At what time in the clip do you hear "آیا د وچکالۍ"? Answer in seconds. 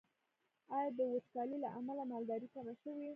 0.75-1.57